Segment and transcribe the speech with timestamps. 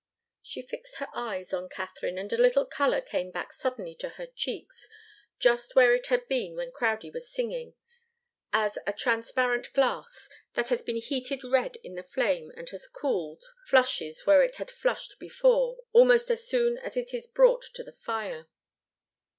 [0.41, 4.25] She fixed her eyes on Katharine, and a little colour came back suddenly to her
[4.25, 4.89] cheeks,
[5.37, 7.75] just where it had been while Crowdie was singing
[8.51, 13.43] as a transparent glass, that has been heated red in the flame and has cooled,
[13.67, 17.93] flushes where it had flushed before, almost as soon as it is brought to the
[17.93, 18.47] fire.